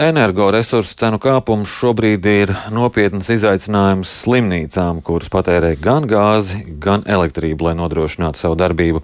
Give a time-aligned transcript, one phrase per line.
[0.00, 7.74] Energoresursu cenu kāpums šobrīd ir nopietns izaicinājums slimnīcām, kuras patērē gan gāzi, gan elektrību, lai
[7.76, 9.02] nodrošinātu savu darbību.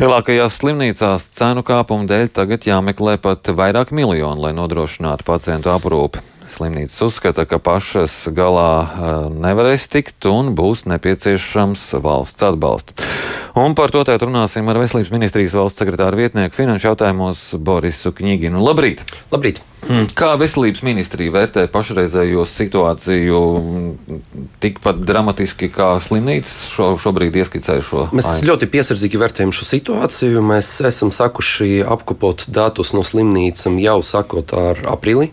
[0.00, 6.24] Lielākajās slimnīcās cenu kāpuma dēļ tagad jāmeklē pat vairāk miljonu, lai nodrošinātu pacientu aprūpi.
[6.50, 9.12] Slimnīcas uzskata, ka pašas galā eh,
[9.44, 12.96] nevarēs tikt un būs nepieciešams valsts atbalsts.
[13.60, 18.64] Un par to tēt runāsim ar Veselības ministrijas valsts sekretāru vietnieku finanšu jautājumos Borisu Kņiginu.
[18.64, 19.04] Labrīt!
[19.28, 19.60] Labrīt!
[19.88, 23.38] Mm, kā veselības ministrija vērtē pašreizējo situāciju
[24.60, 28.06] tikpat dramatiski kā slimnīcas šo, šobrīd ieskicēja šo?
[28.12, 28.50] Mēs ainu.
[28.52, 30.44] ļoti piesardzīgi vērtējam šo situāciju.
[30.44, 35.30] Mēs esam sakuši apkopot datus no slimnīcām jau sakot ar aprīli.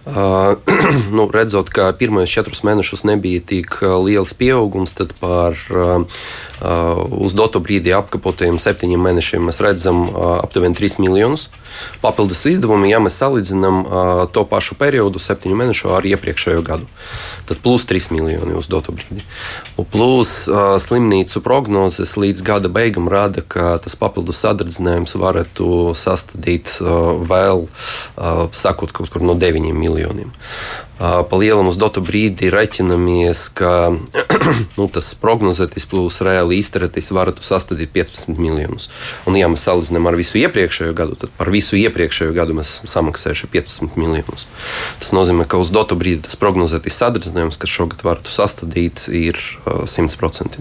[0.00, 0.56] Uh,
[1.16, 6.24] nu, redzot, ka pirmajos četrus mēnešus nebija tik liels pieaugums, tad par uh,
[7.20, 11.50] uz doto brīdi apkapotajiem septiņiem mēnešiem mēs redzam uh, aptuveni 3 miljonus.
[12.02, 16.88] Papildus izdevumi, ja mēs salīdzinām uh, to pašu periodu, septiņu mēnešu ar iepriekšējo gadu,
[17.48, 19.22] tad plus 3 miljoni uz doto brīdi.
[19.80, 26.76] Un plus uh, slimnīcu prognozes līdz gada beigām rāda, ka tas papildus sadardzinājums varētu sastādīt
[26.82, 30.34] uh, vēl, uh, sakot, kaut kur no 9 miljoniem.
[31.00, 33.70] Pa lielam uz dotu brīdi reķinamies, ka
[34.78, 38.90] nu, tas prognozētais plus reāli izturētais varētu sastādīt 15 miljonus.
[39.24, 43.00] Un, ja mēs salīdzinām ar visu iepriekšējo gadu, tad par visu iepriekšējo gadu mēs esam
[43.00, 44.44] samaksājuši 15 miljonus.
[45.00, 50.60] Tas nozīmē, ka uz dotu brīdi tas prognozētais sadarbinājums, kas šogad varētu sastādīt, ir 100%.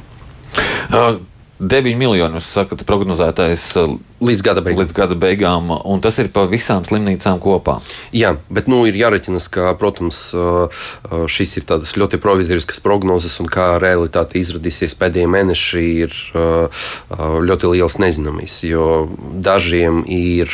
[0.89, 1.19] Uh,
[1.59, 4.79] 9 miljoni, jūs sakat, prognozētais uh, līdz gada beigām.
[4.79, 7.81] Līdz gada beigām, un tas ir pa visām slimnīcām kopā.
[8.15, 13.35] Jā, bet nu, ir jāreķinas, ka, protams, uh, uh, šis ir tādas ļoti provizoriskas prognozes,
[13.43, 16.15] un kā realitāte izradīsies pēdējie mēneši, ir
[17.49, 18.55] ļoti liels nezināmais.
[18.63, 18.85] Jo
[19.43, 20.51] dažiem ir,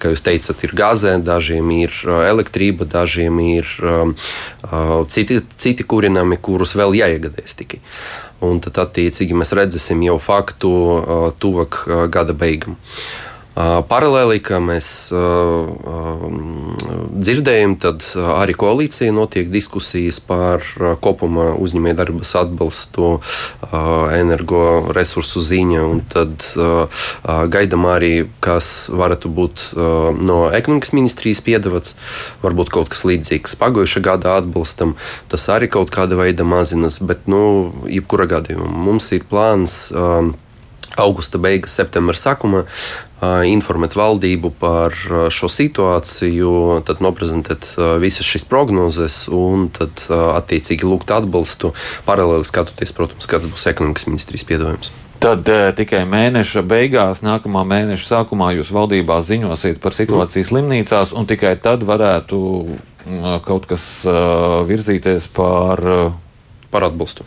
[0.00, 3.72] kā jūs teicat, ir gāzē, dažiem ir elektrība, dažiem ir
[5.12, 7.80] citi, citi kurināmi, kurus vēl jāiegādājas tikai
[8.44, 10.72] un tad attiecīgi mēs redzēsim jau faktu
[11.40, 12.76] tuvāk gada beigām.
[13.56, 14.86] Paralēli, kā mēs
[17.16, 18.04] dzirdējam, tad
[18.36, 20.60] arī koalīcija notiek diskusijas par
[21.00, 23.14] kopumā uzņēmējdarbības atbalstu
[24.18, 25.86] energoresursu ziņā.
[26.12, 26.44] Tad
[27.56, 28.12] gaidām arī,
[28.44, 29.66] kas varētu būt
[30.20, 31.96] no ekonomikas ministrijas piedāvāts,
[32.44, 34.98] varbūt kaut kas līdzīgs pagājušā gada atbalstam.
[35.32, 39.94] Tas arī kaut kāda veida mazinas, bet, nu, jebkurā gadījumā mums ir plāns
[40.96, 42.62] augusta beigas, septembra sākuma
[43.22, 44.94] informēt valdību par
[45.32, 46.50] šo situāciju,
[46.84, 47.68] tad noprezentēt
[48.02, 51.72] visas šīs prognozes un tad attiecīgi lūgt atbalstu,
[52.08, 54.92] paralēli skatoties, protams, kāds būs ekonomikas ministrijas piedāvājums.
[55.16, 61.24] Tad e, tikai mēneša beigās, nākamā mēneša sākumā jūs valdībā ziņosiet par situāciju slimnīcās, un
[61.30, 62.40] tikai tad varētu
[63.46, 65.82] kaut kas uh, virzīties par.
[65.82, 66.22] Uh,
[66.66, 67.24] par atbalstu.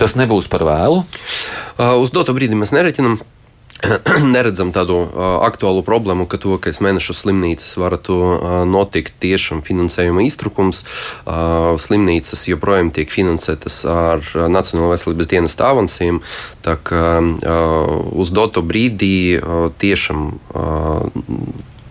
[0.00, 1.02] Tas nebūs par vēlu?
[1.04, 3.18] Uh, uz doto brīdi mēs nereķinām.
[4.34, 10.82] neredzam tādu uh, aktuālu problēmu, ka ka mēnešu slimnīcas varētu uh, notikt tiešām finansējuma iztrukums.
[11.22, 16.20] Uh, slimnīcas joprojām tiek finansētas ar Nacionālo veselības dienas avansiem.
[16.64, 17.02] Tā kā
[18.18, 19.40] uz doto brīdī
[19.80, 20.30] tiešām.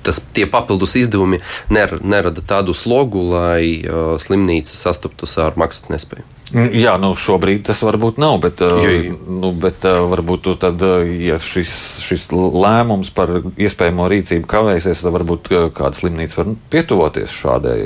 [0.07, 1.41] Tas, tie papildus izdevumi
[1.73, 6.36] ner, nerada tādu slogu, lai uh, slimnīca sastaptos ar maksātnespēju.
[6.53, 8.87] Mm, jā, nu šobrīd tas varbūt nav, bet, uh,
[9.27, 11.73] nu, bet uh, varbūt tad, uh, ja šis,
[12.05, 17.79] šis lēmums par iespējamo rīcību kavēsies, tad varbūt kāda slimnīca var pietuvoties šādai,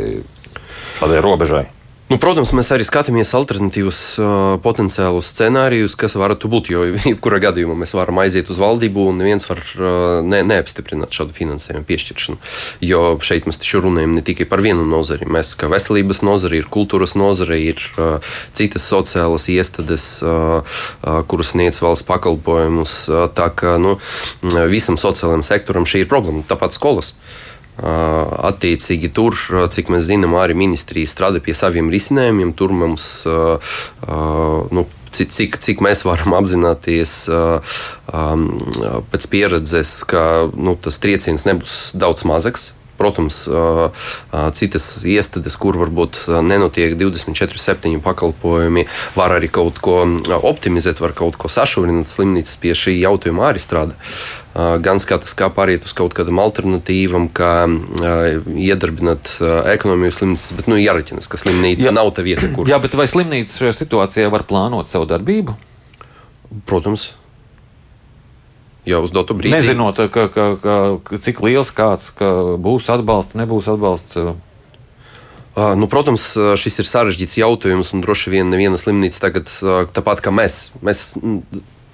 [0.99, 1.65] šādai robežai.
[2.11, 6.69] Nu, protams, mēs arī skatāmies alternatīvus uh, potenciālus scenārijus, kas varētu būt.
[6.73, 11.31] Jo, jebkurā gadījumā mēs varam aiziet uz valdību, un neviens var uh, ne, neapstiprināt šādu
[11.37, 12.35] finansējumu piešķiršanu.
[12.83, 15.29] Jo šeit mēs taču runājam ne tikai par vienu nozari.
[15.31, 20.09] Mēs kā veselības nozari, ir kultūras nozare, ir uh, citas sociālas iestādes,
[21.31, 22.97] kuras sniedz valsts pakalpojumus.
[23.37, 23.95] Tā kā nu,
[24.67, 26.43] visam sociālajam sektoram šī ir problēma.
[26.49, 27.13] Tāpat skolas.
[27.15, 29.37] Uh, Attiecīgi, tur,
[29.71, 32.51] cik mēs zinām, arī ministrija strādā pie saviem risinājumiem.
[32.57, 33.05] Tur mums,
[34.75, 34.83] nu,
[35.15, 37.15] cik, cik mēs varam apzināties
[38.11, 42.73] pēc pieredzes, ka nu, tas trieciens nebūs daudz mazāks.
[43.01, 43.49] Protams,
[44.53, 48.83] citas iestādes, kur varbūt nenotiek 24, 7 pakalpojumi,
[49.17, 50.03] var arī kaut ko
[50.37, 52.11] optimizēt, var kaut ko sašaurināt.
[52.13, 53.97] Slimnīcas pie šī jautājuma arī strādā
[54.53, 57.53] gan skatās, kā pāriet uz kaut kādam alternatīvam, kā
[58.51, 59.37] iedarbināt
[59.71, 61.95] ekonomiju slimnīcas, bet nu, jāreķinas, ka slimnīca jā.
[61.95, 62.67] nav tā vieta, kur.
[62.67, 65.55] Jā, bet vai slimnīca šajā situācijā var plānot savu darbību?
[66.67, 67.13] Protams.
[68.87, 69.53] Jau uz dotu brīdi.
[69.53, 74.17] Nezinot, ka, ka, ka, cik liels kāds ka būs atbalsts, nebūs atbalsts.
[75.51, 79.51] Nu, protams, šis ir sarežģīts jautājums, un droši vien neviena slimnīca tagad,
[79.93, 81.11] tāpat kā mēs, mēs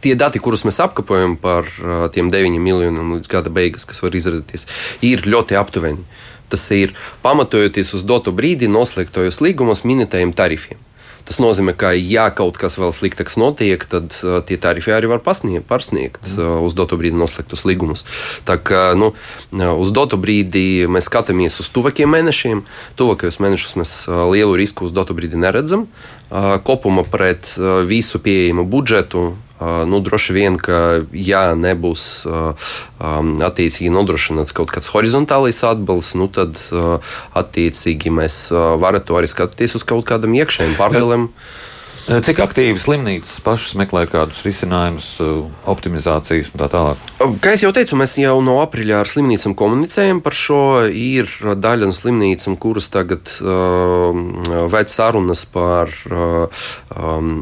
[0.04, 1.70] tie dati, kurus mēs apkopojam par
[2.16, 4.68] tiem 9 miljoniem līdz gada beigas, kas var izrādīties,
[5.06, 6.06] ir ļoti aptuveni.
[6.48, 6.94] Tas ir
[7.26, 10.80] pamatojoties uz dotu brīdi noslēgtojos līgumos minētajiem tarifiem.
[11.28, 15.20] Tas nozīmē, ka, ja kaut kas vēl sliktāks notiek, tad uh, tie tarifi arī var
[15.26, 18.06] pasniegt, pārsniegt uh, uz doto brīdi noslēgtos līgumus.
[18.48, 22.62] Tā kā nu, uh, uz doto brīdi mēs skatāmies uz tuvākiem mēnešiem.
[22.96, 25.90] Tuvākajos mēnešos mēs uh, lielu risku uz doto brīdi neredzam.
[26.32, 32.26] Uh, kopumā pret uh, visu pieejamu budžetu nu, droši vien, ka ja nebūs
[32.98, 36.60] attiecīgi nodrošināts kaut kāds horizontālais atbalsts, nu, tad
[37.38, 41.30] attiecīgi mēs varam to arī skatīties uz kaut kādam iekšējiem pārdalēm.
[41.32, 41.66] Ja.
[42.08, 45.08] Cik aktīvi slimnīcas pašas meklē kādus risinājumus,
[45.68, 47.02] optimizācijas un tā tālāk?
[47.44, 50.60] Kā jau teicu, mēs jau no aprīļa ar slimnīcām komunicējam par šo.
[50.88, 51.28] Ir
[51.60, 54.16] daļa no slimnīcām, kuras tagad uh,
[54.72, 56.64] veic sarunas par uh,
[56.96, 57.34] um,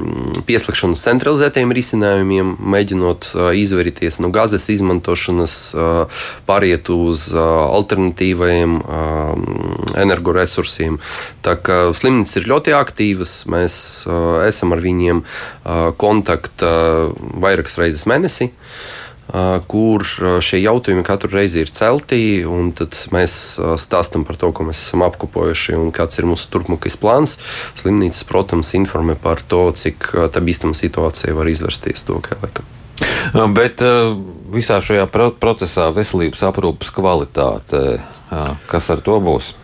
[0.50, 9.38] pieslēgšanas centralizētiem risinājumiem, mēģinot uh, izvairīties no gazas izmantošanas, uh, pāriet uz uh, alternatīviem uh,
[10.02, 10.98] energoresursiem.
[11.46, 13.38] Tā kā slimnīcas ir ļoti aktīvas.
[13.54, 13.78] Mēs,
[14.10, 15.24] uh, esam ar viņiem
[16.02, 16.76] kontaktā
[17.44, 18.54] vairākas reizes mēnesī
[19.68, 20.06] kur
[20.44, 22.20] šie jautājumi katru reizi ir celti.
[22.78, 27.38] Tad mēs stāstām par to, ko mēs esam apkopojuši un kāds ir mūsu turpmākais plāns.
[27.80, 32.70] Slimnīcas, protams, informē par to, cik tā bīstama situācija var izvērsties to, kā laikam.
[33.58, 33.82] Bet
[34.54, 35.10] visā šajā
[35.42, 37.86] procesā veselības aprūpas kvalitāte,
[38.70, 39.56] kas ar to būs?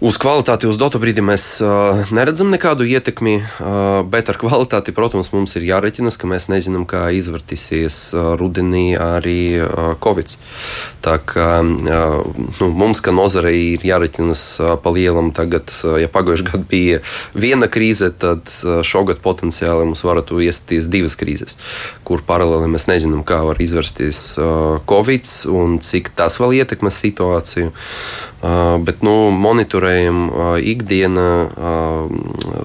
[0.00, 5.28] Uz kvalitāti uz dotu brīdi mēs uh, neredzam nekādu ietekmi, uh, bet ar kvalitāti, protams,
[5.34, 10.32] mums ir jāreķinas, ka mēs nezinām, kā izvērtīsies uh, rudenī arī uh, Covid.
[11.04, 15.34] Tā kā uh, nu, mums, kā nozarei, ir jāreķinas uh, pa lielam.
[15.36, 17.04] Tagad, uh, ja pagājušajā gadā bija
[17.36, 21.60] viena krīze, tad uh, šogad potenciāli mums varētu iestāties divas krīzes,
[22.08, 27.76] kur paralēli mēs nezinām, kā var izvērsties uh, Covid un cik tas vēl ietekmēs situāciju.
[28.40, 30.20] Bet nu, monitorējam
[30.64, 31.28] ikdienā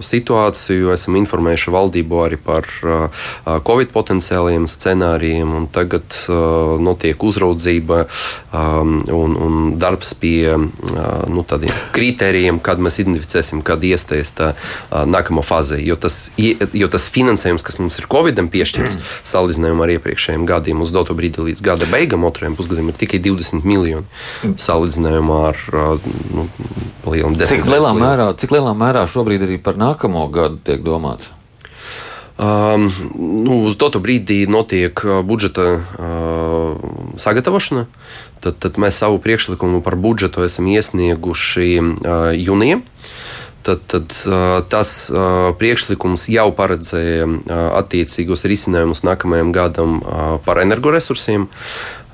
[0.05, 2.69] situāciju, esam informējuši valdību arī par
[3.67, 5.67] Covid potenciāliem scenārijiem.
[5.75, 6.15] Tagad
[6.79, 8.05] notiek uzraudzība
[8.55, 14.51] un, un darbs pie nu, tādiem kritērijiem, kad mēs identificēsim, kad iestājas tā
[14.91, 15.81] nākamā fāze.
[15.83, 18.97] Jo tas, jo tas finansējums, kas mums ir Covidam piešķirts,
[19.33, 23.67] salīdzinājumā ar iepriekšējiem gadiem, uz doto brīdi līdz gada beigām, otrajam pusgadam, ir tikai 20
[23.67, 26.47] miljoni salīdzinājumā ar nu,
[27.07, 27.63] lielām desmitiem.
[27.63, 31.31] Cik lielā mērā, cik lielā mērā šobrīd arī par nākamo gadu tiek domāts?
[32.35, 36.81] Um, nu, uz dotu brīdi notiek budžeta uh,
[37.15, 37.85] sagatavošana.
[38.43, 42.81] Tad, tad mēs savu priekšlikumu par budžetu esam iesnieguši uh, jūnijā.
[43.65, 47.39] Tad, tad uh, tas uh, priekšlikums jau paredzēja uh,
[47.79, 51.47] attiecīgos risinājumus nākamajam gadam uh, par energoresursiem.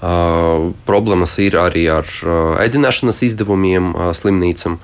[0.01, 4.79] Uh, problēmas ir arī ar uh, ēdināšanas izdevumiem uh, slimnīcām,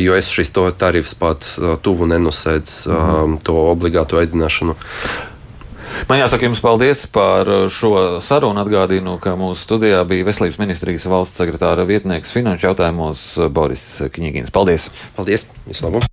[0.00, 1.46] jo es šīs tarifus pat
[1.80, 3.38] tuvu nenosēdz mm.
[3.44, 4.74] to obligāto ēdināšanu.
[6.10, 8.60] Man jāsaka jums paldies par šo sarunu.
[8.60, 14.52] Atgādinu, ka mūsu studijā bija Veselības ministrijas valsts sekretāra vietnieks finanšu jautājumos Boris Kņīgins.
[14.52, 14.90] Paldies!
[15.16, 15.48] Paldies!
[15.64, 16.04] Vislabāk!